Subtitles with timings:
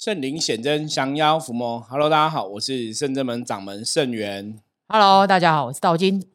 [0.00, 1.78] 圣灵显真，降妖伏魔。
[1.78, 4.58] Hello，大家好，我是圣真门掌门圣元。
[4.88, 6.26] Hello，大家好，我是道金。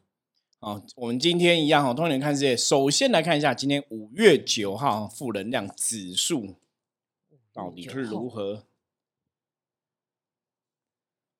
[0.60, 2.56] 哦，我们今天一样哈，通年看世界。
[2.56, 6.54] 首先来看一下今天五月九号负能量指数
[7.52, 8.62] 到底是如何。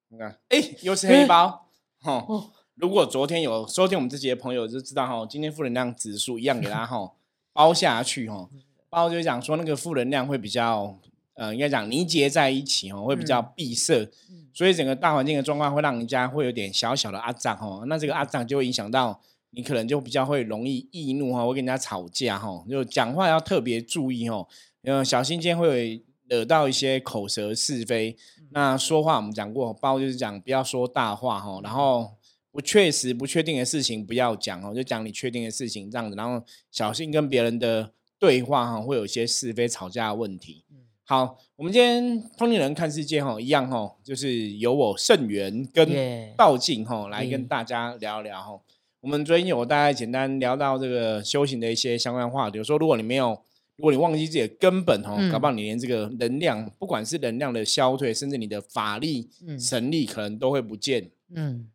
[0.09, 1.69] 你看，哎，又是黑包。
[2.01, 7.13] 哈、哦如果昨天有收听我们这节的朋友就知道哈，今天负能量指数一样给大家哈
[7.53, 8.51] 包下去哈，
[8.89, 10.99] 包就是讲说那个负能量会比较
[11.37, 14.49] 呃，应该讲凝结在一起哦，会比较闭塞，嗯。
[14.53, 24.49] 所以整个大环境的状况会让人家会有点小小的阿胀哦，那这个阿胀就会影响到你可能就比较会容易易怒哈，会跟人家吵架哈，就讲话要特别注意哦，
[24.83, 28.17] 呃，小心今天会惹到一些口舌是非。
[28.51, 32.13] 那说话我们讲过，包就是讲不要说大话哈，然后
[32.51, 40.65] 不确实、不确定的事情不要讲哦，就讲你确定的事情这样子，然后小心跟别人的对话哈，会有一些是非吵架的问题。
[41.09, 45.89] 好，我们今天通灵人看世界哈，一样哈，就是由我圣元跟
[46.37, 48.61] 道静哈来跟嗯大家聊一聊哈。
[48.99, 53.41] 我们昨天有大概简单聊到这个修行的一些相关话题，有说如果你没有，
[53.77, 61.09] 如果你忘记自己的根本哦，嗯搞不好你连这个能量，不管是能量的消退，甚至你的法力、嗯神力，可能都会不见。
[61.33, 61.69] 嗯，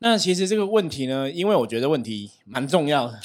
[0.00, 3.20] 那其实这个问题呢，因为我觉得问题蛮重要的，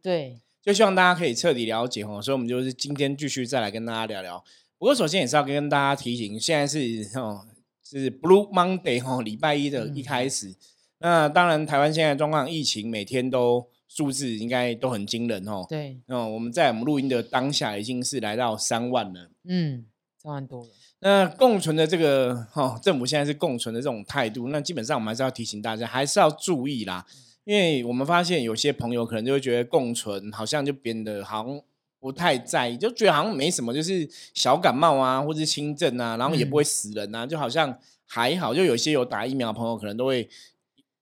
[0.00, 4.42] 对，就希望大家可以彻底了解哦，所以我们就是今天继续再来跟大家聊聊。
[4.78, 7.44] 不过首先也是要跟大家提醒，现在是哦
[7.82, 10.54] 是 Blue Monday 哦，礼拜一的一开始。
[11.00, 15.64] 那当然，台湾现在的状况，疫情每天都数字应该都很惊人哦。
[15.68, 19.30] 对，哦，我们在我们录音的当下已经是来到三万了。
[19.44, 19.86] 嗯，
[20.22, 20.68] 三万多了。
[21.00, 27.06] 那共存的这个哈、哦，政府现在是共存的这种态度，那基本上我们还是要提醒大家，还是要注意啦，
[27.44, 31.60] 因为我们发现有些朋友可能就会觉得共存好像就变得好像
[32.00, 38.54] 不太在意，就觉得好像没什么，就是小感冒啊，或者是轻症啊，然后也不会死人啊，就好像还好。
[38.54, 40.28] 就有些有打疫苗的朋友可能都会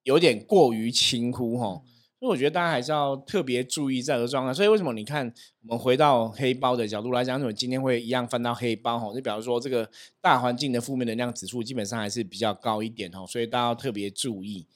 [0.05, 1.83] 有点过于轻忽哈。
[2.19, 4.55] 所以我觉得大家还是要特别注意这个状况。
[4.55, 5.31] 所以为什么你看，
[5.69, 9.09] 我们回到黑包的角度来讲，为什么今天会一样翻到黑包哈？
[9.09, 9.87] 就比方说这个
[10.23, 14.67] 大环境的负面能量指数基本上还是比较高一点哦，所以大家要特别注意。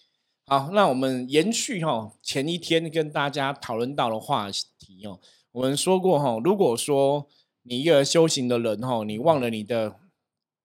[0.46, 5.18] 好，那我们延续哈前一天跟大家讨论到的话题哦，
[5.52, 7.26] 我们说过哈，如果说
[7.62, 9.96] 你一个修行的人哈，你忘了你的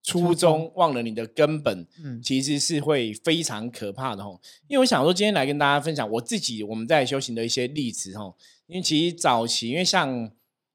[0.04, 4.40] 初初衷衷，忘了你的根本，嗯其实是会非常可怕的哈。
[4.68, 8.34] 因为我想说，今天来跟大家分享我自己我们在修行的一些例子哈。
[8.68, 10.32] 因为其实早期，因为像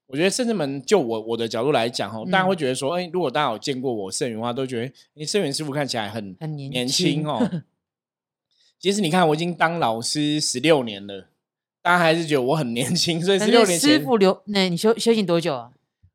[0.07, 7.49] 我觉得圣至门，就我我的角度来讲哈，大家嗯会觉得说，哎、如果大家有见过我圣元的话，都觉得你圣元师傅看起来很很年轻哦。
[8.77, 11.29] 其实你看，我已经当老师十六年了，
[11.81, 15.71] 大家还是觉得我很年轻，所以十六年前师傅留，那你休修行多久啊？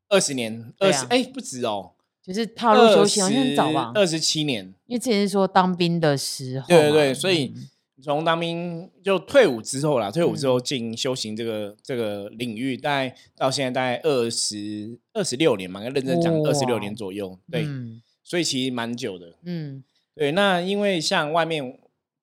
[0.09, 1.91] 二十年，二十哎不止哦，
[2.23, 3.91] 就是踏入修行好像很早吧？
[3.95, 4.73] 二十七年。
[4.85, 7.67] 因为之前是说当兵的时候嘛，对对对，所以嗯
[8.01, 18.01] 从当兵就退伍之后啦，退伍之嗯后进修行这个、这个领域，大概到现在大概二十二十六年嘛，认真讲二十六年左右，对，嗯。
[18.23, 19.33] 所以其实蛮久的。
[19.43, 19.83] 嗯。
[20.15, 21.77] 对，那因为像外面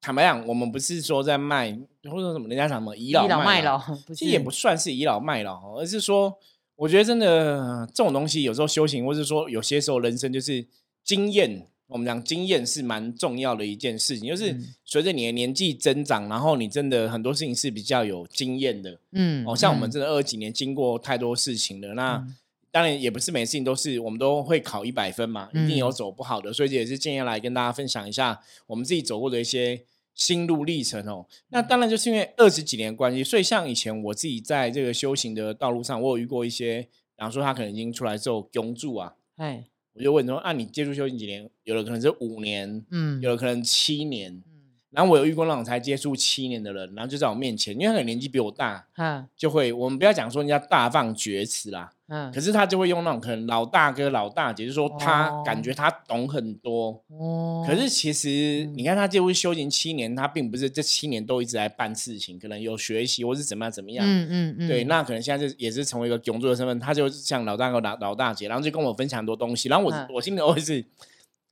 [0.04, 1.72] 坦白讲，我们不是说在卖
[2.02, 6.36] 或者什么，人家讲什么倚老卖老，其实也不算是倚老卖老哦，而是说，
[6.76, 10.66] 我觉得真的这种东西，有时候修行，或是说有些时候人生就是
[11.02, 11.66] 经验。
[11.86, 18.98] 我们讲经验是蛮重要的一件事情，就是嗯随着你的年纪增长，然后你真的很多事情是比较有经验的。
[19.12, 22.36] 嗯哦，像我们嗯真的二十几年经过太多事情了，那嗯
[22.70, 29.80] 当然也不是每事情都是我们都会考一百分嘛，一定有嗯走不好的，所以这也是今天来跟大家分享一下我们自己走过的一些
[30.14, 31.26] 心路历程哦。
[31.48, 36.88] 那当然就是因为二十几年关系，所以像以前我自己在这个修行的道路上，我有遇过一些，比
[37.18, 39.64] 方说他可能已经出来之后永住啊，哎
[39.94, 41.48] 我就问说啊，你接触修行几年？
[41.62, 44.32] 有的可能是五年，嗯有的可能七年。
[44.32, 44.42] 嗯
[44.90, 57.02] 然后我有遇过那种才接触七年的人，然后就在我面前，因为他的年纪比我大，哈就会我们不要讲说人家大放厥词啦，嗯可是他就会用那种可能老大哥、老大姐，就是说他哦感觉他懂很多。
[57.08, 64.04] 哦，可是其实嗯你看他介入修行七年，他并不是这七年都一直在办事情，可能有学习或是怎么样怎么样。
[64.06, 70.84] 嗯嗯嗯对，那可能现在就也是成为一个永驻的身份，他就像老大哥、老老大姐，然后就跟我分享很多东西，然后我、嗯我心里会是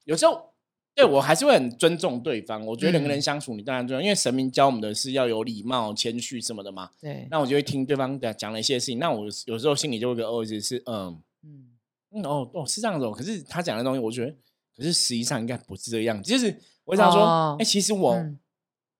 [0.05, 0.51] 有时候。
[0.94, 6.90] 对我还是会很尊重对方，我觉得人跟人嗯相处，你当然重要，因为神明教我们的是要有礼貌、谦虚什么的嘛。
[7.00, 11.66] 对那我就会听对方的讲了一些事情，那我有时候心里就会有个哦，是嗯嗯
[12.14, 14.34] 嗯哦哦是这样子哦，可是他讲的东西，我觉得，
[14.76, 16.30] 可是实际上应该不是这个样子。
[16.30, 16.54] 就是
[16.84, 18.38] 我想说，哎、哦其实我、嗯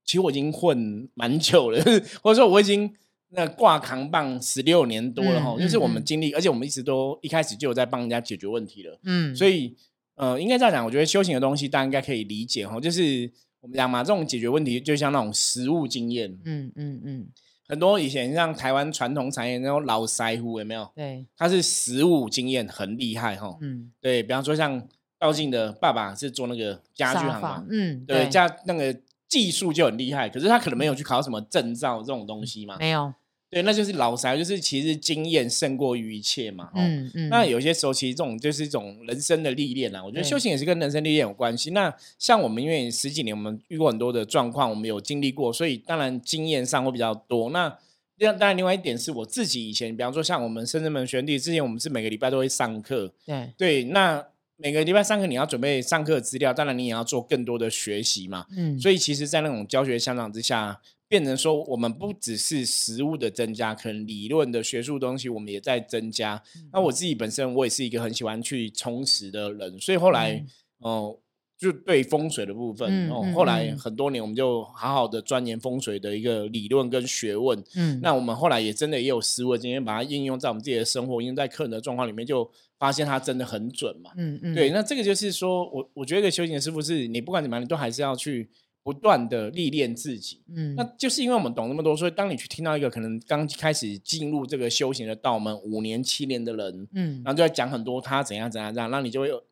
[0.04, 1.80] 其实我已经混蛮久了，
[2.22, 2.92] 或者说我已经
[3.28, 9.76] 那挂扛棒十六年多了哈、嗯就是我们嗯经历，而且我们一直都一开始就有在帮人家解决问题了，嗯，所以
[10.14, 13.30] 呃，应该这样讲，我觉得修行的东西大家应该可以理解哈，就是
[13.60, 17.28] 我们讲嘛，这种解决问题就像那种实物经验，嗯嗯嗯，
[17.66, 20.90] 很多以前像台湾传统产业那种老腮胡有没有？
[20.94, 23.56] 对，他是实物经验很厉害哈。
[23.60, 24.86] 嗯，对比方说像
[25.18, 28.94] 道静的爸爸是做那个家具行嘛发，，嗯，对，家那个
[29.28, 32.76] 技术就很厉害，可是他可能没有去考什么证照这种东西嘛。
[32.78, 33.14] 没有，
[33.52, 36.64] 对，那就是老腮，就是其实经验胜过于一切嘛。
[36.72, 40.02] 哦嗯嗯，那有些时候，其实这种就是一种人生的历练啊。
[40.02, 41.72] 我觉得修行也是跟人生历练有关系。
[41.72, 47.50] 那像我们因为十几年，我们遇过很多的状况，我们有经历过，所以当然经验上会比较多。
[47.50, 47.76] 那
[48.16, 54.25] 另当然，另外一点是我自己以前，比方说像我们深圳门学弟，之前我们是每个礼拜都会上课，对，对，那
[54.56, 58.46] 每个礼拜上课你要准备上课资料，当然你也要做更多的学习嘛。
[58.56, 60.81] 嗯，所以其实，在那种教学相长之下，
[61.12, 66.42] 变成说我们不只是实物的增加，可能理论的学术东西我们也在增加。
[66.56, 70.46] 嗯那我自己本身我也是一个很喜欢去充实的人，所以后来嗯
[70.78, 71.18] 哦、
[71.58, 77.62] 就对风水的部分后来嗯很多年我们就好好的钻研风水的一个理论跟学问。
[77.76, 84.10] 嗯，那我们后来也真的也有实物的经验，把它应用在我们自己的生活，应用在客人的状况里面，就发现它真的很准嘛。
[84.16, 88.48] 嗯嗯，对，那这个就是说我我觉得一个修行的师傅是你不管怎么样，你都还是要去
[88.82, 90.43] 不断的历练自己。
[90.55, 97.23] 嗯，那就是因为我们懂那么多，所以当你去听到一个可能刚开始进入这个修行的道门五年七年的人，嗯。
[97.25, 99.43] 然后就在讲很多他怎样怎样怎样，那你就会有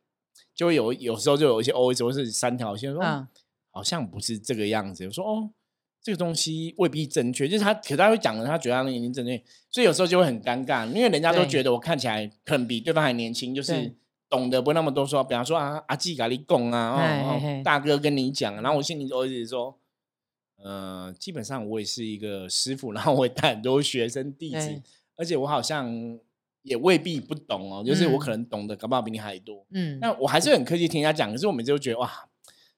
[0.55, 3.27] 就会有有时候就有一些 OS 或是三条线说、嗯
[3.73, 5.50] 好像不是这个样子，我说哦。
[6.03, 9.37] 这个东西未必正确，就是他，可他会讲的，他觉得他那个已经正确，
[9.71, 13.94] 所以有时候就会很尴尬，因为人家都觉得我看起来可能比对方还年轻，就是对
[14.31, 19.77] 懂得不那么多说，比方说啊阿季咖喱贡啊，哦大哥跟你讲，然后我心里就一直说，
[20.62, 24.81] 呃，基本上我也是一个师傅，然后我也带很多学生弟子，
[25.17, 26.19] 而且我好像
[26.62, 29.67] 也未必不懂哦，就是我嗯可能懂得搞不好比你还多。
[29.71, 32.29] 嗯，那我还是很客气听人家讲，可是我每次都觉得哇，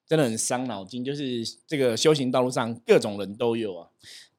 [0.06, 1.04] 真的很伤脑筋。
[1.04, 3.88] 就是这个修行道路上各种人都有啊，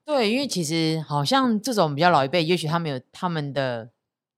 [0.04, 3.92] 对，因为其实好像这种比较老一辈，也许他们有他们的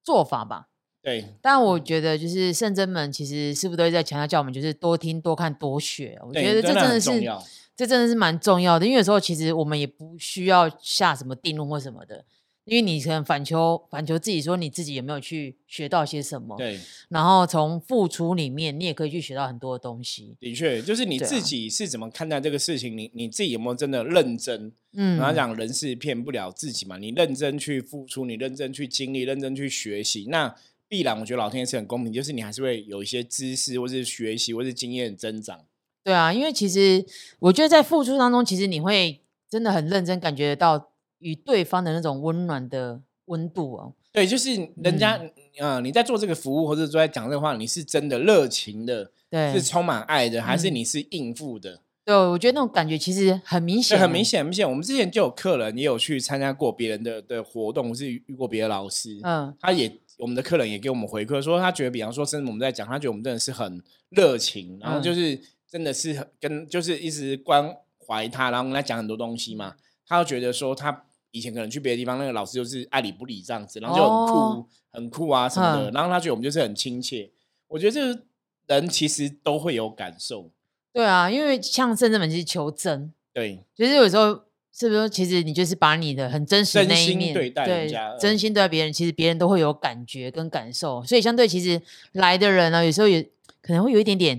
[0.03, 0.67] 做法吧。
[1.05, 6.17] 对但我觉得就是圣真们，其实师傅都在强调叫我们就是多听、多看、多学。
[6.25, 7.45] 我对觉得这真的真的是
[7.77, 12.25] 这真的是蛮重要的，因为有时候其实我们也不需要下什么定论或什么的，
[12.63, 16.79] 因为你可能反求反求自己说你自己有没有去学到些什么，对，
[17.09, 20.35] 然后从付出里面你也可以去学到很多的东西。
[20.39, 24.71] 的确，就是你自己是怎么看待这个事情，你你自己有没有真的认真？
[24.93, 30.55] 嗯，然后讲人是骗不了自己嘛，你认真去付出，你认真去经历，认真去学习，那
[30.87, 35.61] 必然我觉得老天爷是很公平，就是你还是会有一些知识或是学习或是经验增长。
[36.03, 37.03] 对啊，因为其实
[37.39, 43.93] 我觉得在付出当中，其实你会真的很认真感觉到与对方的那种温暖的温度哦。
[44.11, 45.19] 对，就是人家，
[45.59, 51.81] 嗯、你在做这个服务或者说在讲这个话，你是真的热情的，对，是充满爱的，还是嗯你是应付的？
[52.05, 54.23] 对，我觉得那种感觉其实很明对，显，很明。
[54.23, 54.69] 显，很明显。
[54.69, 65.39] 我们之前就有客人也有去参加过别人的的活动，或是遇过别的老师，嗯，他也我们的客人也给我们回馈说，他觉得比方说，甚至我们在讲，他觉得我们真的是很热情，然后嗯就是
[65.69, 67.75] 真的是跟就是一直关
[68.07, 69.75] 怀他，然后跟他讲很多东西嘛。
[70.07, 75.91] 他就觉得说，他以前可能去别的地方，那个老师就是爱理不理这样子，然后就很酷、哦很酷啊什么的。
[75.91, 77.29] 嗯然后他觉得我们就是很亲切。
[77.67, 78.21] 我觉得这个
[78.67, 80.49] 人其实都会有感受，
[80.93, 84.44] 对啊，因为像圣正门其实求真，对就是有时候
[84.77, 88.37] 是不是其实你就是把你的很真实的那一面对待人家真嗯。
[88.37, 93.23] 心对待别人，其实别人都会有感觉跟感受，所以相对其实来的人呢，有时候也
[93.61, 94.37] 可能会有一点点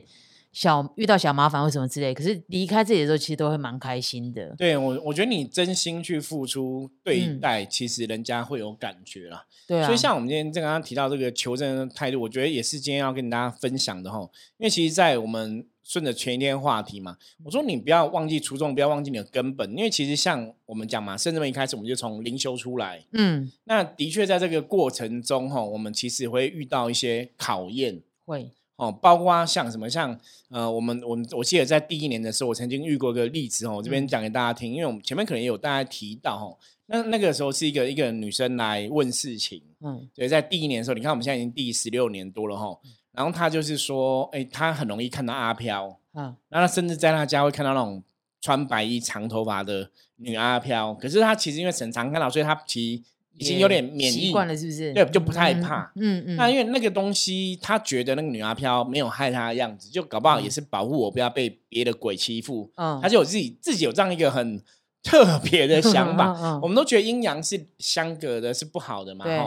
[0.56, 4.54] 小遇到小麻烦或什么之类，可是离开这里的时候，其实都会蛮开心的。
[4.56, 9.44] 对，我我觉得你真心去付出对嗯待，其实人家会有感觉啦。
[9.66, 14.18] 对啊，所以像我们今天这刚刚提到这个求证的态度，我觉得也是今天要跟大家分享的哈。
[14.56, 19.70] 因为其实，在我们顺着前一天话题嘛，我说你不要忘记初衷，不要忘记你的根本。
[19.76, 28.00] 因为其实像我们讲嘛，甚至们一开始我们就从灵修出来，嗯，那的确在这个过程中哈，我们其实会遇到一些考验。
[28.24, 30.18] 会，哦，包括像什么，像
[30.50, 34.06] 呃，我们我们我记得在第一年的时候，我曾经遇过一个例子哦，我这边嗯。
[34.06, 36.56] 讲给大家听，因为我们前面可能也有大家提到哦，
[36.86, 40.08] 那那个时候是一个一个女生来问事情，嗯。
[40.14, 42.78] 对，在第一年的时候，你看我们现在已经第十六年多了哈，
[43.12, 46.36] 然后她就是说，哎，她很容易看到阿飘，嗯。
[46.48, 48.02] 然后她甚至在她家会看到那种
[48.42, 53.02] 穿白衣长头发的女阿飘，可是她其实因为很常看到，所以她其实
[53.38, 54.92] 已经有点免疫习惯了，是不是？
[54.92, 62.70] 对就不太嗯怕嗯嗯，那因为那个东西，他觉得那个女阿飘没有害他的样子，就搞不好也是保护我不要被别的鬼欺负。
[62.76, 64.62] 嗯他就有自己自己有这样一个很
[65.02, 66.34] 特别的想法。
[66.40, 69.38] 嗯我们都觉得阴阳是相隔的，是不好的嘛，对。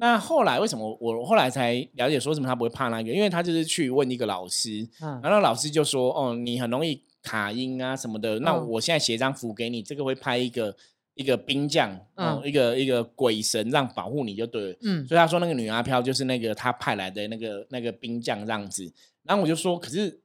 [0.00, 3.10] 那后来为什么我后来才了解说什么他不会怕那个？
[3.10, 8.38] 因为他就是去问一个老师，嗯然后老师就说：“哦，你很容易卡音啊什么的。
[8.38, 10.76] 那嗯我现在写一张符给你，这个会拍一个
[11.18, 14.78] 一个兵将，嗯，嗯一个一个鬼神让保护你就对了。
[14.82, 18.90] 嗯所以他说那个女阿飘就是那个他派来的那个那个兵将这样子。
[19.24, 20.20] 然后我就说，可是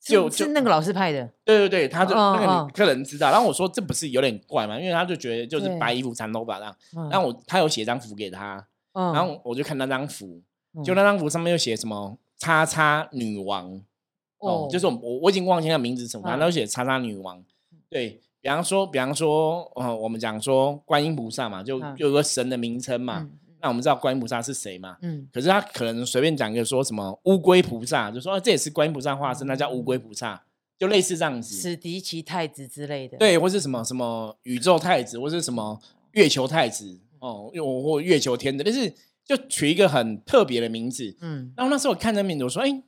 [0.00, 3.30] 就是就那个老师派的，对对对，他就、嗯那个客人知道。
[3.30, 4.80] 然后我说这不是有点怪吗？
[4.80, 6.74] 因为他就觉得就是白衣服长头发这样。
[6.96, 10.40] 嗯然后我他有写张符给他，嗯然后我就看那张符，
[10.74, 13.78] 嗯就那张符上面又写什么“叉叉女王”
[14.40, 17.44] 哦，就是我我我已经忘记那个名字什么，反正写“叉叉女王”。
[17.90, 23.20] 对比方说，比方说，呃，我们讲说观音菩萨嘛，就有个神的名称嘛。
[23.20, 24.96] 嗯那我们知道观音菩萨是谁嘛？
[25.02, 30.42] 嗯可是他可能随便讲一个说什么乌龟菩萨，就说、啊、这也是观音菩萨化身，那叫乌龟菩萨，
[30.78, 31.54] 就类似这样子。
[31.54, 35.78] 史迪奇太子之类的，，对，或是什么什么宇宙太子，或是什么
[36.12, 38.90] 月球太子哦，又或月球天子，但是
[39.26, 41.14] 就取一个很特别的名字。
[41.20, 42.82] 嗯然后那时候我看这名字，我说：“哎，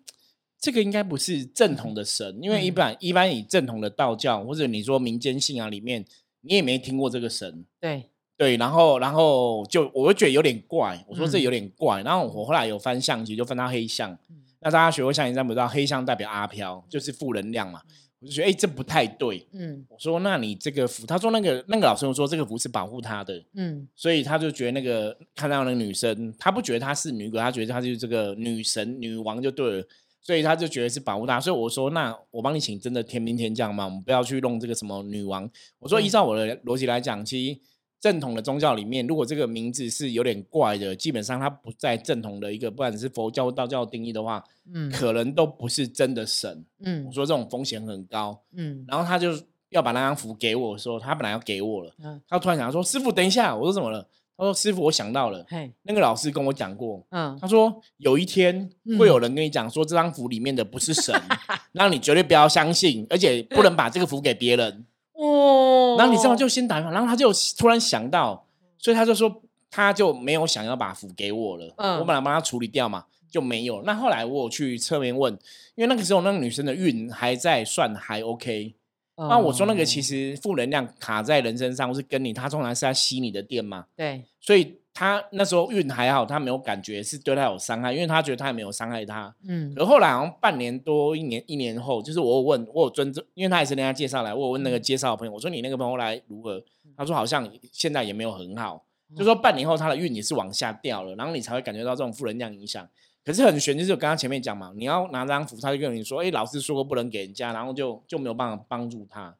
[0.62, 6.04] 这个应该不是正统的神，因为一嗯般、一般以正统的道教或者你说民间信仰里面，
[6.42, 7.64] 你也没听过这个神。
[7.80, 8.04] 对，
[8.36, 12.00] 对，然后然后就我就觉得有点怪，我说这嗯有点怪。
[12.02, 14.12] 然后我后来有翻象棋，就翻到黑象。
[14.30, 17.82] 嗯那大家学过象棋，知不知道黑象代表阿飘，就是负能量嘛。
[18.20, 19.44] 我就觉得哎，这不太对。
[19.52, 29.86] 嗯我说那你这个符，他说那个那个老师又说这个符是保护他的，嗯所以他就觉得那个看到那个女生，他不觉得她是女鬼，他觉得她就是这个女神女王就对了，
[30.22, 31.40] 所以他就觉得是保护大。
[31.40, 35.50] 所以我说，那我帮你请真的天兵天将嘛，我们不要去弄这个什么女王。
[35.78, 37.60] 我说，嗯依照我的逻辑来讲，其实
[38.00, 46.64] 正统的宗教里面，如果这个名字是有点怪的，基本上它不在正统的一个不管是佛教、道教的定义的话，嗯可能都不是真的神。
[46.84, 48.42] 嗯我说这种风险很高。
[48.52, 49.28] 嗯然后他就
[49.70, 54.06] 要把那张符给我的时候，他本来要给我了，嗯，他突然想说：“师傅，等一下！”我说：“怎么了？”
[54.42, 55.46] 他说：“师傅，我想到了，
[55.82, 58.68] 那个老师跟我讲过，嗯他说有一天
[58.98, 61.14] 会有人跟你讲说这张符里面的不是神，
[61.72, 64.84] 然后你绝对不要相信，而且不能把这个符给别人。
[65.14, 68.46] 哦然后你这样就先打电话，然后他就突然想到，
[68.78, 73.82] 所以他就说他就没有想要把符给我了，嗯我本来帮他处理掉嘛，就没有。
[73.82, 75.32] 那后来我有去侧面问，
[75.74, 78.74] 因为那个时候那个女生的运还在算还 OK。
[79.16, 89.34] 那我说那个其嗯实负能量卡在人身上，或是跟你，他通常是在吸你的电嘛，对，所以他那时候运还好，他没有感觉是对他有伤害，因为他觉得他也没有伤害他。
[89.46, 96.62] 嗯可后来好像半年多一年一年后，就是我有问我有尊重，因为他也是人家介绍来，我有问那个介绍的朋友，我说你那个朋友来如何？
[96.96, 98.84] 他说好像现在也没有很好，
[99.16, 102.88] 就说半年后他的运也是往下掉了，然后你才会感觉到这种负能量影响。
[103.24, 109.36] 可是很悬，就是我刚刚前面讲嘛，你要拿这张符，他就跟你说，哎、老师说过不能给人家，然后就就没有办法帮助他。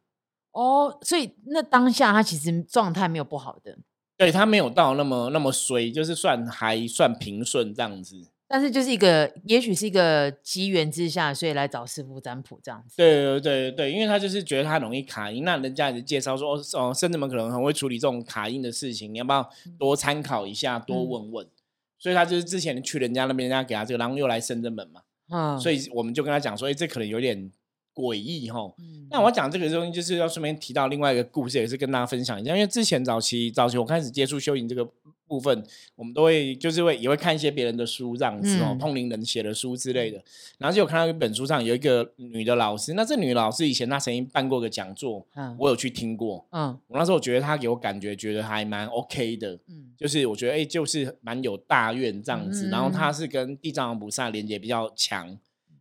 [0.53, 3.79] 哦，所以那当下他其实状态没有不好的，
[4.17, 8.29] 对他没有到那么那么衰，就是算还算平顺这样子。
[8.47, 12.99] 但是就是一个，也许是一个机缘之下，所以来找师傅占卜这样子。
[12.99, 19.49] 对对对对，因为他就是觉得他容易卡音，那人家也是介绍说，哦，哦甚至们可能很会处理这种卡音的事情，你要不要
[19.79, 21.47] 多参考一下，多嗯问问？
[22.02, 27.49] 所以他就是之前去人家那边，人家给他这个，然后又来深圳门嘛，啊，所以，我们就跟他讲说，哎，这可能有点
[27.94, 28.59] 诡异哈。
[28.80, 32.54] 嗯那我要讲这个东西，就是要顺便提到另外一个故事，也是跟大家分享一下。
[32.56, 34.85] 因为之前早期早期我开始接触修行这个
[35.33, 40.23] 部分，我们都会就是会也会看一些别人的书这样子哦，嗯通灵人写的书之类的。
[40.59, 46.47] 然后就有看到一本书上有一个女的老师，那这女老师以前她曾经办过个讲座，嗯我有去听过。
[46.51, 52.69] 嗯我那时候觉得她给我感觉觉得还蛮 OK 的，嗯就是我觉得哎、就是蛮有大愿这样子。
[52.69, 55.27] 然后嗯她是跟地藏王菩萨连接比较强，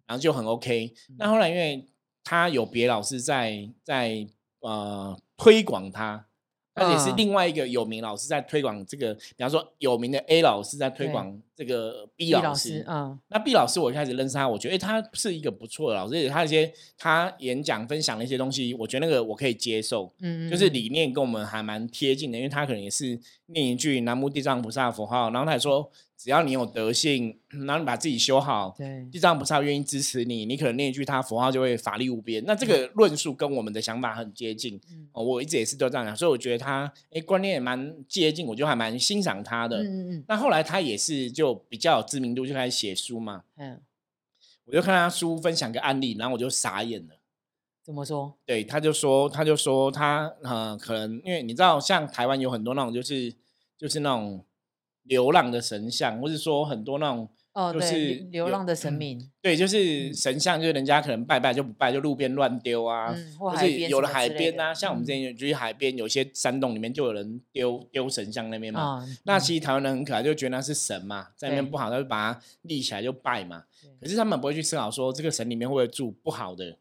[0.08, 0.94] 然后就很 OK。
[1.18, 1.86] 那后来因为
[2.24, 4.26] 她有别老师在在
[4.62, 6.28] 呃推广他，
[6.74, 12.84] 而且是嗯另外一个有名老师在推广这个，比方说有名的 A 老师在推广这个 B 毕老老师。
[12.88, 20.12] 啊，嗯那 B 老师我一开始认识他，我觉得诶他是一个不错的老师，而且他一些他演讲分享的一些东西，我觉得那个我可以接受。
[20.22, 25.90] 嗯，就是嗯理念跟我们还蛮贴近的，因为他可能也是念一句南无地藏菩萨的佛号，然后他也说，
[26.22, 32.44] 只要你有德性，然后你把自己修好，对，地藏菩萨愿意支持你，你可能念一句他佛号就会法力无边。
[32.46, 39.82] 那这个论述跟我们的想法很接近，嗯哦，我一直也是都这样讲，所以我觉得他诶观念也蛮接近，我就还蛮欣赏他的。
[39.82, 43.82] 嗯嗯那后来他也是就比较有知名度，就开始写书嘛，嗯，
[44.66, 47.16] 我就看他书分享个案例，然后我就傻眼了。
[47.84, 48.38] 怎么说？
[48.46, 53.34] 对，他就说，他就说他呃，可能因为你知道，像台湾有很多那种就是
[53.76, 54.46] 就是那种
[55.04, 68.80] 流浪的神像，或是说很多那种哦，对，就是流浪的神明，对，就是神像，就是人家可能拜拜就不拜，就路边乱丢啊，嗯，或或海是有的边什么之类的海边啊，像我们之嗯前有去海边，有些山洞里面就有人丢丢神像那边嘛。
[68.80, 73.64] 啊，那嗯其实台湾人很可爱，就觉得那是神嘛，在那边不好，他就把它立起来就拜嘛。
[74.00, 76.78] 可是他们不会去思考说这个神里面会不会住不好的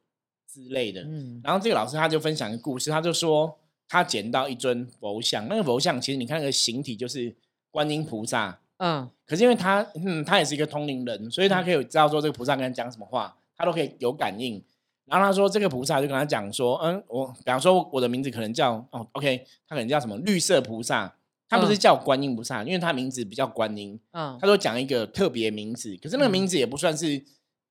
[0.46, 1.02] 之类的。
[1.02, 3.58] 嗯然后这个老师他就分享一个故事，他就说
[3.88, 7.34] 他捡到一尊佛像，那个佛像其实你看那个形体就是
[7.70, 9.08] 观音菩萨，嗯。
[9.26, 14.62] 可是因为他嗯他也是一个通灵人，所以他可以知道说这个菩萨跟他讲什么话，他都可以有感应。
[15.06, 21.16] 然后他说这个菩萨就跟他讲说，嗯，我比方说我的名字可能叫哦，OK，他可能叫什么绿色菩萨，
[21.48, 21.76] 他不是嗯。
[21.76, 24.38] 叫观音菩萨，因为他名字比较观音，嗯。
[24.40, 27.24] 他说讲一个特别名字，可是那个名字也不算是，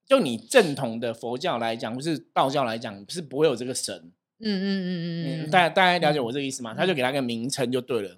[0.05, 4.11] 就你正统的佛教来讲，或是道教来讲，是不会有这个神。
[4.41, 5.07] 嗯嗯嗯嗯
[5.43, 6.23] 嗯，嗯，大家大家了解嗯。
[6.25, 6.73] 我这个意思吗？
[6.73, 8.17] 他就给他个名称就对了。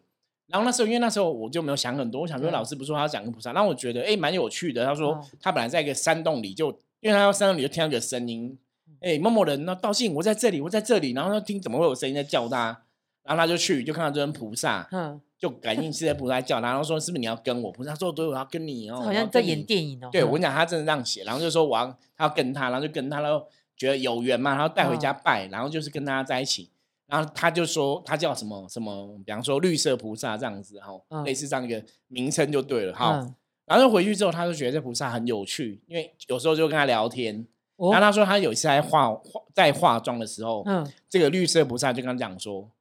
[0.52, 4.86] 然后那时候，因为那时候我就没有想很多，我想说老师不是说他要讲个菩萨，然后我觉得哎蛮有趣的。
[4.86, 5.26] 他说哦。
[5.42, 8.96] 他本来在一个山洞里就，因为他到山洞里就听到一个声音，嗯。
[9.02, 12.84] 哎某某人，那道信我在这里，我在这里，然后他听怎么会有声音在叫他，
[13.24, 17.72] 然后他就去就看到这尊菩萨，嗯，就感应是在菩萨叫他，然后说是不是你要跟我？
[17.72, 20.10] 菩萨说对，我要跟你哦，好像在演电影哦。
[20.12, 21.86] 对，嗯我跟你讲，他真的这样写，然后就说我要
[22.18, 26.70] 他要跟他，然后就跟他，然后觉得有缘嘛，然后带回家拜，然后就是跟他在一起，
[27.12, 42.72] 然后他就说他叫什么什么，比方说绿色菩萨这样子，哈、嗯类似这样一个名称就对了，哈、嗯然后就回去之后，他就觉得这菩萨很有趣，因为有时候就跟他聊天，哦然后他说他有一次在化化在化妆的时候，嗯，这个绿色菩萨就跟他讲说，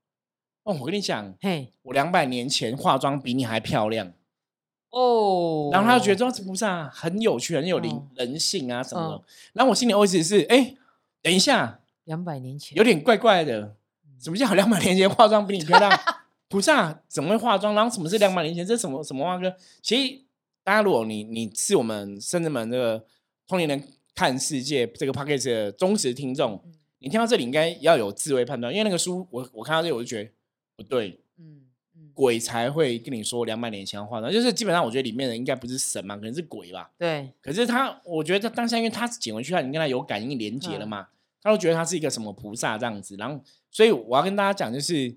[0.63, 4.13] 哦，我跟你讲，嘿我两百年前化妆比你还漂亮。
[4.91, 9.15] 哦，然后他就觉得这菩萨很有趣，很有灵、嗯人性啊什么的。
[9.17, 9.23] 嗯
[9.53, 10.75] 然后我心里 OS 是：哎，
[11.23, 13.77] 等一下，两百年前有点怪怪的。
[14.21, 15.91] 什么叫两百年前化妆比你漂亮？
[16.49, 17.75] 菩萨怎么会化妆？
[17.75, 18.67] 然后什么是两百年前？
[18.67, 19.55] 这什么什么话哥？
[19.81, 20.21] 其实
[20.63, 23.05] 大家如果你你是我们圣人们这个
[23.47, 23.83] 通灵人
[24.15, 26.73] 看世界这个 p a c k a g e 的忠实听众，嗯
[27.03, 30.31] 你听到这里应该要有智慧判断，因为那个书我我看到这里我就觉得
[30.77, 31.63] 不对，嗯
[31.97, 36.91] 嗯，鬼才会跟你说两百年前化妆，就是基本上我觉得里面的应该不是神嘛，可能是鬼吧。
[36.99, 41.09] 对，可是他，我觉得他当下，因为他是捡回去，他已经跟他有感应连接了嗯嘛，
[41.43, 43.17] 他都觉得他是一个什么菩萨这样子。
[43.17, 45.17] 然后，所以我要跟大家讲，就是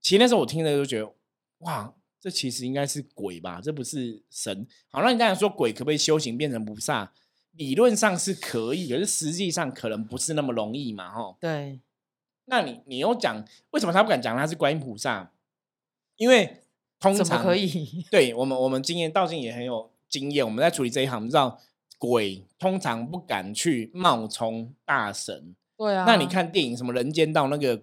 [0.00, 1.14] 其实那时候我听了就觉得，
[1.58, 4.66] 哇，这其实应该是鬼吧，这不是神。
[4.90, 7.12] 好，那你刚才说鬼可不可以修行变成菩萨？
[7.52, 11.36] 理论上是可以，可是实际上可能不是那么容易嘛，哈。
[11.40, 11.80] 对，
[12.44, 15.32] 那你你又讲为什么他不敢讲他是观音菩萨？
[16.16, 16.62] 因为
[17.00, 18.06] 通常可以？
[18.10, 20.44] 对我们，我们经验道经也很有经验。
[20.44, 21.58] 我们在处理这一行，我们知道
[21.98, 25.56] 鬼通常不敢去冒充大神。
[25.80, 27.82] 对啊，那你看电影什么《人间道》那个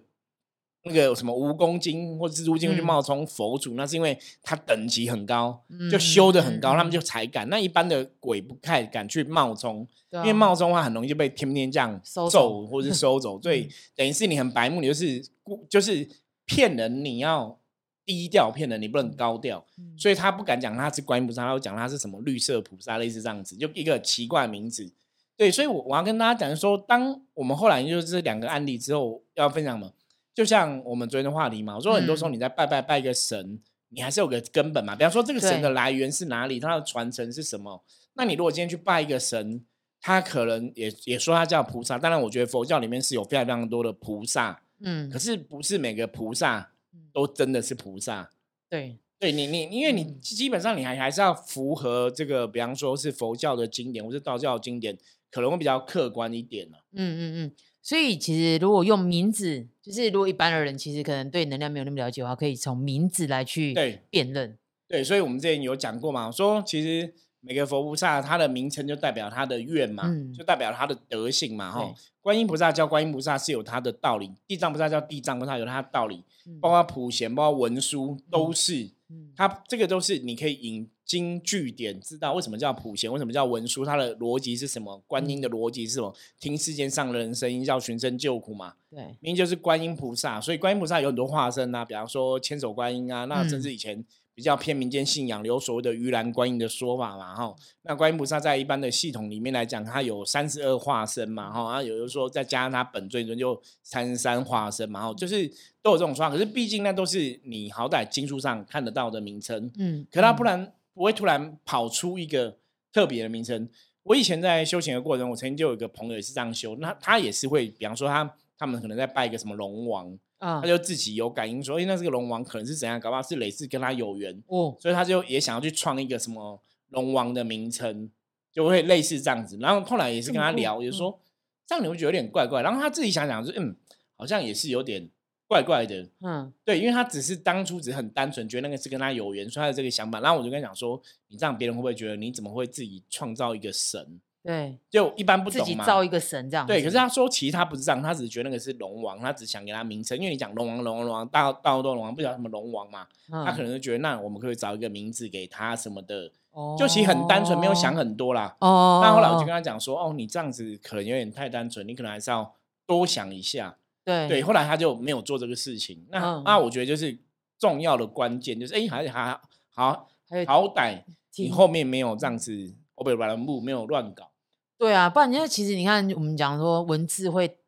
[0.84, 7.48] 那个什么蜈蚣精或蜘蛛精会去嗯冒充佛祖，那是因为他等级很高，就修的很高，他们就嗯才敢。
[7.48, 16.08] 那一般的鬼不太敢去冒充，啊因为冒充的话很容易就被天天这样走或者 收走，所以嗯等于是你很白目，你就是故就是
[16.46, 17.58] 骗人，你要
[18.06, 19.66] 低调骗人，你不能高调。
[19.76, 24.92] 嗯所以他不敢讲他是观音菩萨，他会讲他是什么绿色菩萨，类似这样子，就一个奇怪的名字。
[25.38, 29.92] 对，所以我我要跟大家讲说，当我们后来就是这两个案例之后要分享嘛，
[30.34, 32.32] 就像我们昨天的话题嘛，我说很多时候嗯。
[32.32, 37.84] 你在拜拜拜一个神，你还是有个根本嘛，比方说这个神的来源是哪里，它的传承是什么。
[38.14, 39.64] 那你如果今天去拜一个神，
[40.00, 45.08] 他可能也也说他叫菩萨，当然我觉得佛教里面是有非常非常多的菩萨，嗯。
[45.08, 46.72] 可，是不是每个菩萨
[47.12, 48.28] 都真的是菩萨。
[48.68, 50.20] 对，对你，你因为你嗯。
[50.20, 54.98] 基本上你还还是要符合这个，比方说是佛教的经典或是道教的经典，
[55.30, 56.78] 可能会比较客观一点了。
[56.92, 57.52] 嗯嗯嗯。
[57.80, 64.58] 所以其实如果用名字，就是如果一般的人其实可能对能量没有那么了解的话，可以从名字来去对辨认。
[64.86, 71.70] 对，所以我们之前有讲过嘛，说其实每个佛菩萨他的名称就代表他的愿嘛，嗯就代表他的德性嘛。
[71.70, 78.90] 哈对，观音菩萨叫观音菩萨是有他的道理，地藏菩萨叫地藏菩萨有他的道理，嗯包括普贤，包括文殊都是。
[79.10, 85.02] 嗯它这个都是你可以引经据典，知道为什么叫普贤，为什么叫文殊，它的逻辑是什么？
[85.06, 86.14] 观音的逻辑是什么？
[86.38, 88.74] 听世间上人声音，叫寻声救苦嘛。
[88.90, 97.56] 对，明明就是观音菩萨，所以观音菩萨有很多化身啊，比方说千手观音啊，那甚嗯至以前比较偏民间信仰，有所谓的盂兰观音的说法嘛，哈。
[97.82, 106.30] 那观音菩萨在一般的系统里面来讲，它有三十二化身嘛，哈，啊，有的说再加上它本尊尊就三十三化身嘛，哈，就是都有这种说法。
[106.30, 112.58] 可是毕竟那都是你好歹经书上看得到的名称，嗯，可他嗯不然不会突然跑出一个
[112.92, 113.68] 特别的名称。
[114.02, 128.10] 我以前在修行的过程中，我曾经就有一个朋友也是这样修，那他也是会，比方说他他们可能在拜一个什么龙王，啊他，就自己有感应说，哎、那这个龙王可能是怎样，搞不好是类似跟他有缘，哦，所以他就也想要去创一个什么龙王的名称。
[128.50, 129.56] 就会类似这样子。
[129.60, 131.16] 然后后来也是跟他聊，也说
[131.64, 132.62] 这样你会觉得有点怪怪。
[132.62, 133.76] 然后他自己想想，说嗯，
[134.16, 135.08] 好像也是有点
[135.48, 136.06] 怪怪的。
[136.20, 140.20] 嗯对，因为他只是当初只是很单纯，觉得那个是跟他有缘，所以他的这个想法。
[140.20, 144.20] 然后我就跟他讲说，你这样别人会不会觉得你怎么会自己创造一个神？
[144.40, 145.84] 对，就一般不自懂嘛。
[145.84, 146.72] 己造一个神这样子。
[146.72, 150.16] 对，可是他说其实他不是这样，他只是觉得那个是龙王，他只想给他名称。
[150.16, 158.56] 因为你讲龙王、龙王、龙王，大大多龙王不晓得什么龙王嘛，他可能能就觉得那我们可以找一个名字给他什么的，哦就其实很单纯，没有想很多啦。
[158.60, 159.00] 哦。
[159.02, 162.54] 那后来我就跟他讲说，哦，你这样子可能有点太单纯，你可能还是要
[162.86, 163.76] 多想一下。
[164.08, 166.06] 对对，后来他就没有做这个事情。
[166.10, 167.18] 那、嗯那我觉得就是
[167.58, 169.38] 重要的关键就是，哎，还还
[169.74, 174.30] 好还有好歹你听后面没有这样子，我被软木没有乱搞。
[174.78, 177.58] 对啊，不然因为其实你看，我们讲说文字会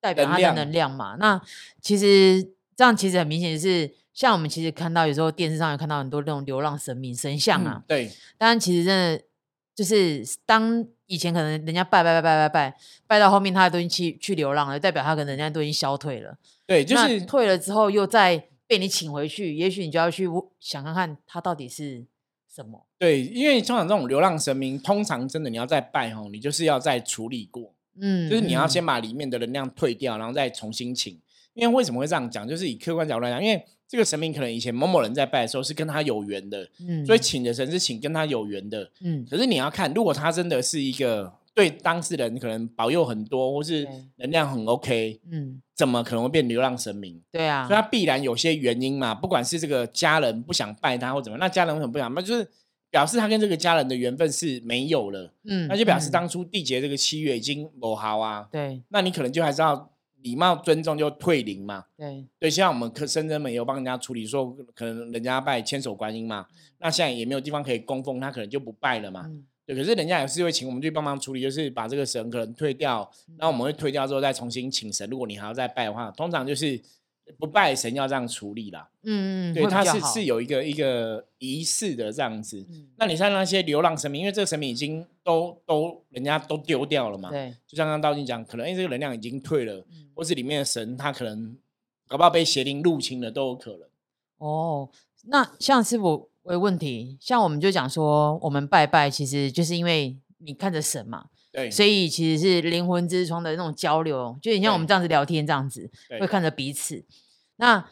[0.00, 1.42] 代表它的能量嘛，那
[1.80, 2.40] 其实
[2.76, 9.24] 这样其实很明显就是，像我们其实看到有时候电视上有看到很多那种流浪神明神像啊嗯，对，当然其实真的
[9.74, 16.36] 就是当以前可能人家拜拜拜拜拜拜拜到后面他都已经去去流浪了，代表他可能人家都已经消退了，
[16.66, 20.26] 对，就是退了之后又再被你请回去，也许你就要去
[20.58, 22.04] 想看看他到底是
[22.52, 22.86] 什么。
[22.98, 31.20] 对，因为通常这种流浪神明，通常真的你要再拜哦，你就是要再处理过，嗯，就是你要嗯先把里面的能量退掉，然后再重新请。
[31.52, 32.48] 因为为什么会这样讲？
[32.48, 33.64] 就是以客观角度来讲，因为
[33.94, 38.90] 这个神明可能以前某某人在拜的时候是跟他有缘的，嗯，所以请的神是请跟他有缘的。
[39.02, 47.22] 嗯可是你要看，如果他真的是一个对当事人可能保佑很多，或是能量很 OK，嗯，怎么可能会变流浪神明？
[47.30, 52.20] 对啊所以，他必然有些原因嘛，不管是这个家人不想拜他或怎么样，那家人为什么不想拜？
[52.20, 52.44] 就是
[52.90, 58.48] 表示他跟这个家人的缘分是没有了，嗯，那就表示嗯当初缔结这个契约已经不好啊。
[58.50, 59.88] 对那你可能就还是要
[60.24, 61.84] 礼貌尊重，就退灵嘛。
[61.96, 66.46] 对对，像我们可深圳们也有帮人家处理，说可能人家拜千手观音嘛，
[66.78, 69.26] 那现在也没有地方可以供奉，他可能就不拜了嘛。
[69.26, 75.08] 嗯对，可是人家也是会请我们去帮忙处理，就是把这个神可能退掉，然后我们会退掉之后再重新请神。
[75.08, 76.78] 如果你还要再拜的话，通常就是
[77.38, 78.88] 不拜神要这样处理啦。
[79.02, 82.64] 嗯嗯，对，它会比较好是是有一个一个仪式的这样子。
[82.68, 91.56] 嗯那你像那些流浪神明，因为这个神明已经都都人家都丢掉了嘛，对，就像刚刚道静讲，可能因为这个能量已经退了，嗯或是里面的神他可能
[92.06, 93.80] 搞不好被邪灵入侵了都有可能。
[94.38, 94.88] 哦，
[95.24, 107.04] 那像师傅我有问题，像我们就讲说，我们拜拜其实就是因为你看着神嘛，对，所以其实是灵魂之窗的那种交流，就你像我们对这样子聊天这样子，对会看着彼此。
[107.56, 107.88] 那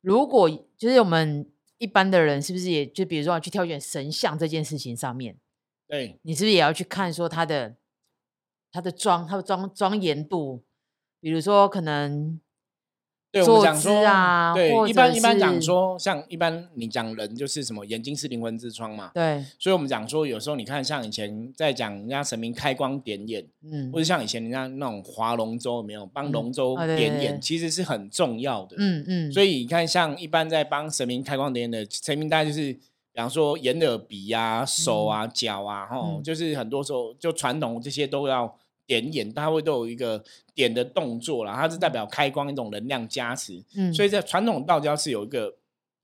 [0.00, 1.48] 如果就是我们
[1.78, 5.38] 一般的人，是不是也就比如说要去挑选神像这件事情上面，
[5.86, 7.76] 对你是不是也要去看说他的
[8.72, 10.64] 他的庄，他的庄庄严度？
[11.20, 12.40] 比如说可能
[13.34, 28.76] 对，我们讲说对，啊对一般一般讲是说，像一般你讲人就是什么眼睛是灵魂之窗嘛，对，所以我们讲说，有时候你看像以前在讲人家神明开光点眼，嗯或者像以前人家那种划龙舟有没有帮嗯龙舟点眼，其实是很重要的。
[28.78, 36.22] 嗯嗯，所以以你看，像一般在帮神明开光点眼的神明，大概就是比方说眼、耳、鼻啊、手啊、脚啊，吼，嗯。
[36.22, 38.54] 就是很多时候就传统这些都要
[38.86, 40.22] 点眼，它会都有一个
[40.54, 43.62] 点的动作啦，它是代表开光一种能量加持。
[43.76, 45.54] 嗯，所以在传统道教是有一个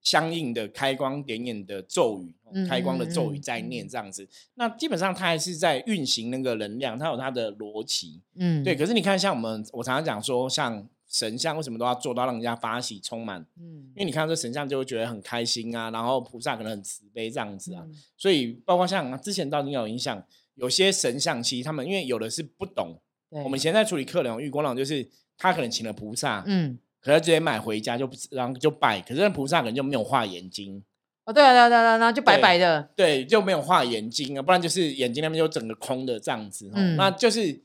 [0.03, 2.35] 相应的开光点眼的咒语，
[2.67, 4.27] 开光的咒语嗯在念嗯这样子。
[4.55, 8.21] 那基本上它还是在运行那个能量，它有它的逻辑。
[8.37, 13.45] 嗯对，可是你看，像我们我常常讲说，像神像为什么都要做到让人家发喜充满？
[13.61, 17.83] 嗯因为你看到这神像就会觉得很开心啊，然后菩萨可能很慈悲这样子啊。
[17.87, 20.23] 嗯所以包括像之前道经有影响，
[20.55, 26.79] 有些神像其实他们因为有的是不懂，我们以前在处理客人有遇过那种，就是他可能请了菩萨，嗯。
[27.03, 30.83] 可是直接买回家就不然后就拜，可是那菩萨可能就没有画眼睛，
[31.25, 36.97] 哦对啊对啊对啊对啊，就白白的，对，就没有画眼睛啊，不然就是眼睛那边就整个空的这样子、哦，嗯。
[36.97, 37.59] 那就是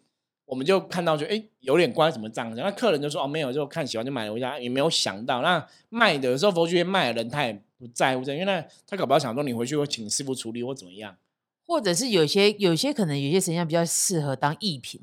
[0.45, 2.61] 我们就看到就哎有点怪，什么这样子？
[2.61, 5.41] 那客人就说哦没有，就看喜欢就买回家，也没有想到。
[5.41, 11.13] 那卖的有时候佛具店卖的人他也不在乎这，因为那他搞不好想说你回去会请师傅处理或怎么样，
[11.65, 15.01] 或者是有些有些可能有些神像比较适合当艺品，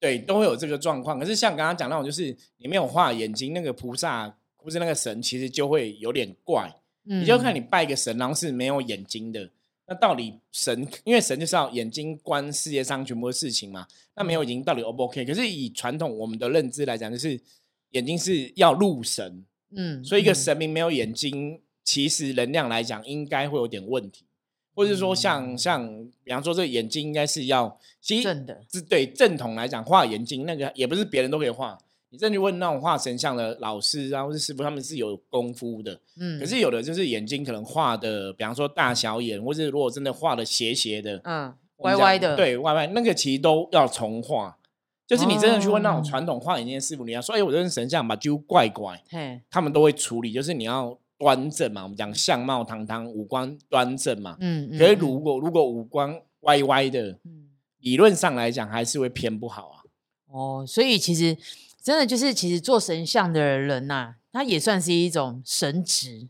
[0.00, 1.18] 对，都会有这个状况。
[1.18, 6.74] 可是像刚刚讲那种，就是你没有画眼睛，那个菩萨或是那个神，其实就会有点怪。
[7.04, 9.50] 嗯，你就看你拜个神，然后是没有眼睛的，
[9.86, 15.24] 那到底神，因为神就是要眼睛观世界上全部的事情嘛，那没有眼睛到底 O 不 OK？
[15.24, 17.40] 可是以传统我们的认知来讲，就是
[17.90, 24.24] 眼睛是要入神，嗯，所以一个嗯神明没有眼睛，其实能量来讲应该会有点问题，
[24.74, 25.86] 或者说像像
[26.24, 31.78] 比方说这个眼睛应该是要，其实正的，是对正统来讲画眼睛那个也不是别人都可以画。
[32.10, 35.98] 你再去问那种画神像的老师啊，或是师傅，他们是有功夫的。
[36.20, 44.58] 嗯，可是有的就是眼睛可能画的，比方说大小眼，或是如果真的画的斜斜的，嗯歪歪的对歪歪那个其实都要重画。
[45.06, 54.36] 就是你真的去问那种哦传统画眼睛的师傅，你要说，哎、我这是神像吧，就怪怪，嘿，他们都会处理，就是你要端正嘛，我们讲相貌堂堂，五官端正嘛。
[54.40, 59.82] 嗯，嗯可是嗯如果如果五官歪歪的，嗯理论上来讲还是会偏不好啊。
[60.26, 61.36] 哦，所以其实
[61.82, 66.28] 真的就是，其实做神像的人呐、他也算是一种神职，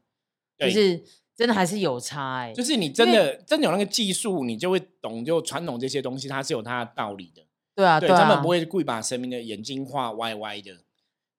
[0.59, 1.03] 就是
[1.37, 7.43] 真的还是有差哎、就是你真的真的有那个技术，你就会懂，就传统这些东西，它是有它的道理的。
[7.75, 10.79] 对啊，对啊，他们不会故意把神明的眼睛画歪歪的。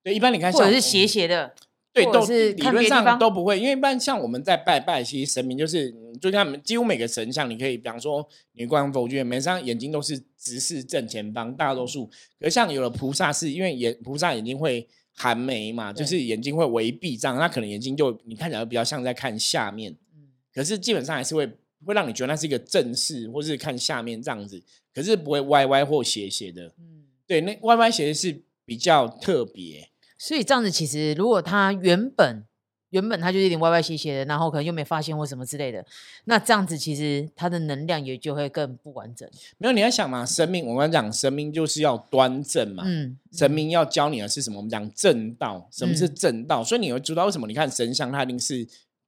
[0.04, 1.54] 对，一般你看像或者是斜斜的，
[1.94, 12.08] 对，都是理论上都不会，因为一般像我们在拜拜，其实神明就是，嗯就像几乎每个神像，你可以比方说你观佛觉，每张眼睛都是直视正前方，大多数。
[12.40, 21.46] 可是像有了菩萨是因为眼菩萨眼睛会含眉嘛，就是眼睛会微闭这样，那可能眼睛就你看起来比较像在看下面，嗯可是基本上还是会
[21.86, 26.74] 会让你觉得那是一个正视，或是看下面这样子，可是不会歪歪或斜斜的。
[26.80, 29.90] 嗯，对，那歪歪斜斜是比较特别。
[30.26, 32.46] 所以这样子其实如果他原本
[32.92, 35.86] 原本他就有点歪歪斜斜的，然后可能又没发现或什么之类的，
[36.24, 39.28] 那这样子其实他的能量也就会更不完整。
[39.58, 42.84] 没有，你要想嘛，生命，我刚刚讲，生命就是要端正嘛。
[42.86, 44.58] 嗯，神明要教你的是什么？
[44.58, 46.64] 我们讲正道，什么是嗯正道？
[46.64, 47.46] 所以你会知道为什么？
[47.46, 48.66] 你看神像，它一定是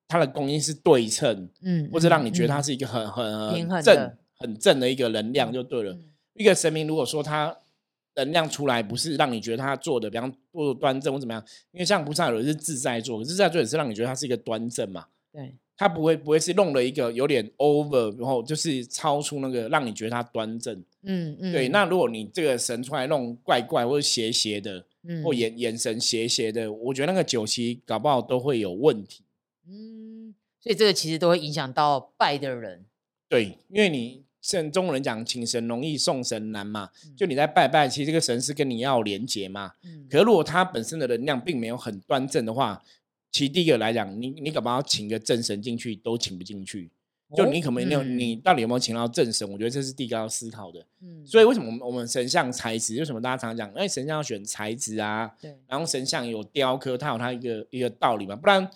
[0.09, 5.93] 它的供应是对称，嗯，或者让你觉得它嗯是一个很很平衡正、很正的一个能量就对了。
[5.93, 6.03] 嗯
[6.37, 7.55] 一个神明如果说他
[8.15, 15.05] 能量出来，不是让你觉得他做的，比方做得端正或怎么样，因为像菩萨有的是自在做，自在做也是让你觉得他是一个端正嘛。
[15.31, 20.83] 对，他不会不会是弄了一个有点 over，然后就是超出那个让你觉得他端正。
[21.03, 29.23] 嗯嗯，对，那如果你这个神出来弄怪怪或者斜斜的，嗯或眼眼神斜斜的，我觉得那个酒席搞不好都会有问题。
[29.67, 32.85] 嗯，所以这个其实都会影响到拜的人。
[33.29, 39.71] 对，因为你像中国人讲请神容易送神难嘛，嗯就你在拜拜，其实这个神是跟你要有连结嘛。
[39.83, 42.79] 嗯可是如果他本身的能量并没有很端正的话，
[43.31, 46.91] 其实第一个来讲，你你搞不要请个正神进去都请不进去。
[47.35, 49.51] 就哦你可能没有，嗯你到底有没有请到正神？
[49.51, 50.79] 我觉得这是第一个要思考的。
[51.01, 52.99] 嗯所以为什么我们我们神像材质？
[52.99, 55.33] 为什么大家常常讲，哎，神像要选材质啊？
[55.41, 58.35] 对，然后神像有雕刻，它有它一个一个道理嘛。
[58.35, 58.69] 不然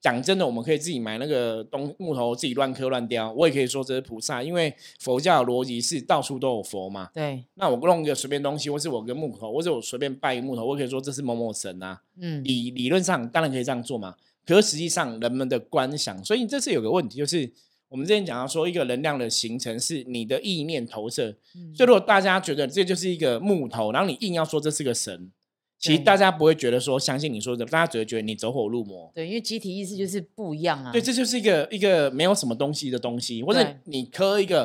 [0.00, 3.32] 讲真的，我们可以自己买那个东木头，自己乱刻乱雕。
[3.32, 7.10] 我也可以说这是菩萨，因为佛教的逻辑是到处都有佛嘛。
[7.12, 12.00] 对，那我弄一个随便东西，或是我跟木头，或者我随便拜一个木头，我可以说这是某某神啊。
[12.20, 14.14] 嗯理理论上当然可以这样做嘛，
[14.46, 17.50] 可是实际上人们的观想，所以这是有个问题，就是
[17.88, 21.34] 我们之前讲到说，一个能量的形成是你的意念投射。
[21.56, 25.32] 嗯所以如果大家觉得这就是一个木头，然后你硬要说这是个神，
[25.78, 29.12] 其实大家不会觉得说相信你说的，大家只会觉得你走火入魔。
[29.14, 30.90] 对，因为集体意识就是不一样啊。
[30.90, 34.64] 对，这就是一个一个没有什么东西的东西，或者你磕一个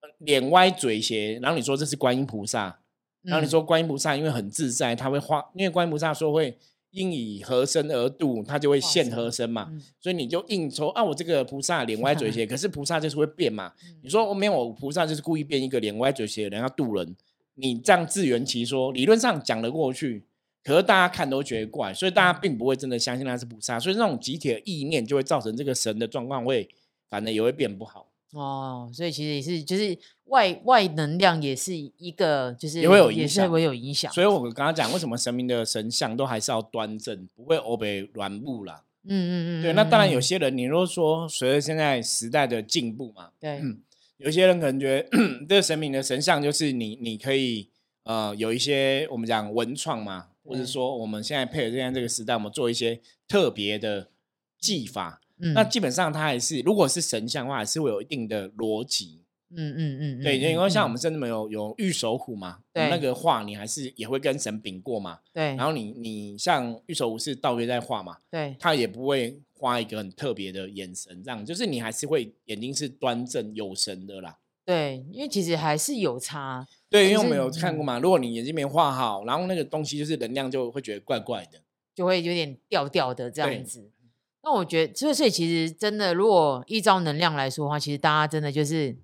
[0.00, 2.78] 呃脸歪嘴斜，然后你说这是观音菩萨，
[3.22, 6.58] 然后你嗯说观音菩萨因为很自在，他会化，因为观音菩萨说会
[6.90, 13.72] 应以和身而度，他就会化现身和身嘛，嗯所以你就硬说啊，我这个菩萨脸歪嘴斜， 可是菩萨就是会变嘛。
[13.82, 17.16] 嗯你说我没有，我菩萨就是故意变一个脸歪嘴斜的人要渡人，
[17.54, 20.24] 你这样自圆其说，理论上讲得过去，
[20.64, 26.68] 可是大家看都觉得怪，所以大嗯家并不会真的相信他是菩萨，所以那种集体的意念就会造成这个神的状况会
[27.10, 28.08] 反正也会变不好。
[28.32, 34.12] 哦，所以其实也是，就是外外能量也是一个，就是也会有影响会有影响。
[34.12, 38.82] 所以我刚刚讲，为什么神明的神像都还是要端正，不会欧北软布啦。
[39.06, 43.78] 嗯嗯嗯，对，那当然有嗯些人，你如果说随着现在时代的进步嘛，对嗯
[44.16, 45.08] 有些人可能觉得
[45.46, 47.68] 这个神明的神像就是你，你可以
[48.04, 54.10] 呃有一些我们讲文创嘛，或者对说我们现在配合现在这个时代，我们做一些特别的
[54.58, 55.20] 技法。
[55.40, 59.22] 嗯那基本上它还是，如果是神像的话，还是会有一定的逻辑。
[59.56, 65.20] 嗯嗯嗯，对，嗯因为像我嗯们甚至没有有玉手虎嘛，我们那对个画你还是也会跟神禀过嘛。
[65.32, 74.38] 对，然后你你像玉手虎是倒约在画嘛，对他也不会画一个很特别的眼神，这样就是你还是会眼睛是端正有神的啦。
[74.64, 76.66] 对，因为其实还是有差。
[76.88, 81.60] 对，因为我们有看过嗯嘛，如果你眼睛没画好，然后那个东西就是能量就会觉得怪怪的。
[81.94, 83.90] 就会有点掉掉的这对样子。
[84.42, 88.96] 那我觉得，所以所以其实真的，如果依照能量来说的话，其实大家真的就是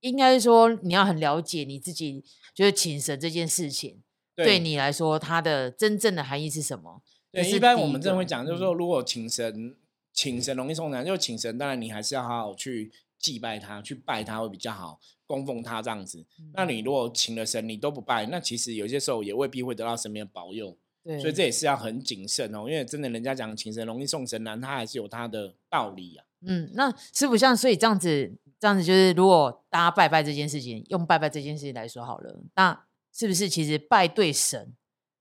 [0.00, 2.22] 应该说你要很了解你自己，
[2.54, 4.02] 就是请神这件事情
[4.36, 7.02] 对你来说它的真正的含义是什么。
[7.32, 9.74] 这对，是一般我们真的会讲，就是嗯说，如果请神，
[10.12, 16.24] 请神容易送难，就请神，当然你还是要好好去祭拜他，去拜他会比较好，供奉他这样子。
[16.52, 20.76] 那嗯你如果请了神，你都不拜，那其实有些时候也未必会得到神明的保佑。
[21.02, 26.24] 对，所以这也是要很谨慎哦，因为真的人家讲请神容易送神难，他还是有他的道理啊。
[26.46, 34.74] 嗯，那师傅像所以这样子，这样子就是，如果大家拜拜这件事情，用拜拜这件事情来说好了，那是不是其实拜对神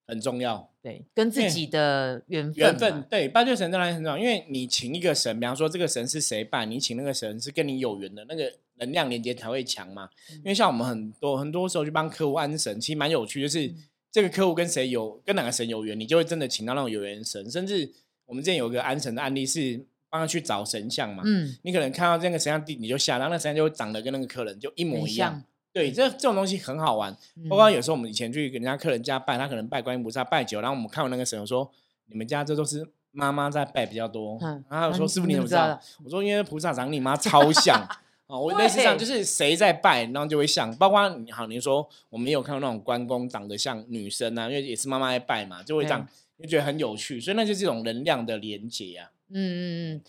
[0.06, 0.70] 很重要？
[0.82, 10.10] 对，跟自己的缘分缘分对拜对神当然很重要，因为你请一个神，比方说这个神是谁拜，你请那个神是跟你有缘的，那个能量连接才会强嘛。
[10.30, 13.74] 因为像我们很多很多时候去帮客户安神，其实蛮有趣，就是
[14.12, 17.50] 这个客户跟谁有跟哪个神有缘，你就会真的请到那种有缘神。
[17.50, 17.90] 甚至
[18.26, 25.42] 我们之前有一个安神的案例是帮他去找神像嘛，嗯，你可能看到这个神像地你就下，然后那神像就长得跟那个客人就一模一样。
[25.74, 27.12] 对，这这种东西很好玩。
[27.50, 31.70] 包括有时候我们以前去人家客人家拜，他可能拜观音菩萨拜久，然后我们看完那个神，说
[32.06, 34.38] 你们家这都是妈妈在拜比较多。
[34.70, 35.80] 然后说师傅你怎么知道？
[36.06, 37.84] 我说因为菩萨长你妈超像
[38.28, 40.74] 哦，我 类似这样，就是谁在拜，然后就会像。
[40.78, 46.08] 包括你好，你说我们有看到那种关公长得像女生啊，因为也是妈妈在拜嘛，就会这样，
[46.40, 47.20] 就觉得很有趣。
[47.20, 49.10] 所以那就是这种能量的连接啊。
[49.30, 50.02] 嗯嗯嗯。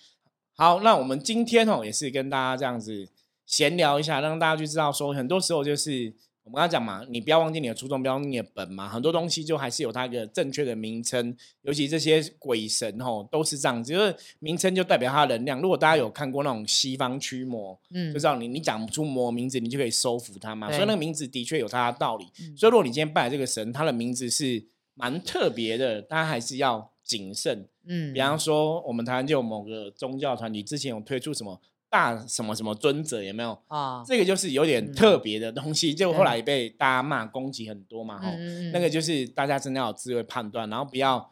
[0.57, 3.09] 好，那我们今天哦也是跟大家这样子。
[3.47, 8.87] 闲聊一下，让大家去知道说，很多时候就是我们刚刚讲嘛，你不要忘记你的初衷，不要忘记你的本嘛。
[8.89, 15.61] 很多东西就还是有它一个正确的名称，尤其这些鬼神吼都是这样子，就是名称就代表它的能量。
[15.63, 20.71] 如果大家有看过那种西方驱魔，嗯，就知道你你讲不出魔名字，你就可以收服它嘛。
[20.71, 22.27] 所以那个名字的确有它的道理。
[22.55, 24.63] 所以如果你今天拜这个神，它的名字是
[24.95, 27.67] 蛮特别的，大家还是要谨慎。
[27.87, 31.59] 嗯，比方说我们台湾就有某个宗教团体之前有推出什么。
[31.95, 34.03] 大什么什么尊者有没有啊？
[34.05, 38.21] 这个就是有点特别的东西，就后来被大家骂攻击很多嘛。
[38.21, 38.29] 吼，
[38.73, 41.31] 那个就是大家真的要有智慧判断，然后不要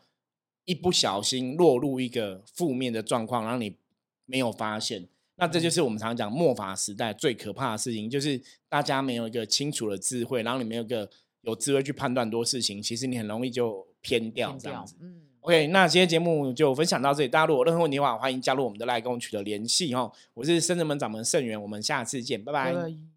[0.65, 3.75] 一不小心落入一个负面的状况，让你
[4.25, 5.09] 没有发现。
[5.35, 14.95] 那这就是我们常常讲末法时代最可怕的事情，就是大家没有一个清楚的智慧，然后你没有一个有智慧去判断多事情，其实你很容易就偏掉这样子。
[15.01, 15.23] 嗯。
[15.43, 17.29] OK，那今天节目就分享到这里。
[17.29, 20.13] 大家如果有任何问题的话，欢迎加入我们的赖跟我取得联系哦。
[20.35, 23.12] 我是深圳门掌门盛元，我们下次见，拜拜。